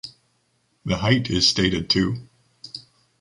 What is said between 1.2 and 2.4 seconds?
is stated too.